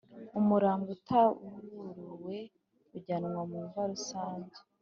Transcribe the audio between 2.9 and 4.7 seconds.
ujyanwa mumva rusange.